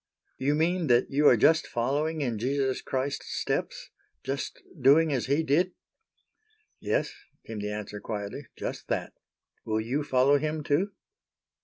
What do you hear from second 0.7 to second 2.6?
then that you are just following in